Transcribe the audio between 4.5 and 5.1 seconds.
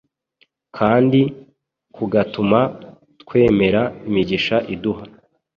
iduha.